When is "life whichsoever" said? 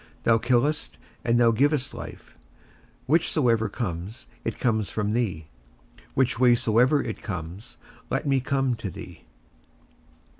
1.93-3.69